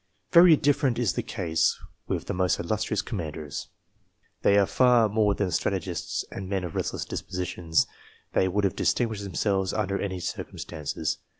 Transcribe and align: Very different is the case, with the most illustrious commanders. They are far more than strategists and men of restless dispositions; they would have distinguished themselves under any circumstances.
Very 0.31 0.55
different 0.55 0.97
is 0.97 1.13
the 1.13 1.21
case, 1.21 1.77
with 2.07 2.25
the 2.25 2.33
most 2.33 2.59
illustrious 2.59 3.03
commanders. 3.03 3.67
They 4.41 4.57
are 4.57 4.65
far 4.65 5.07
more 5.07 5.35
than 5.35 5.51
strategists 5.51 6.25
and 6.31 6.49
men 6.49 6.63
of 6.63 6.73
restless 6.73 7.05
dispositions; 7.05 7.85
they 8.33 8.47
would 8.47 8.63
have 8.63 8.75
distinguished 8.75 9.23
themselves 9.23 9.73
under 9.73 9.99
any 10.01 10.19
circumstances. 10.19 11.19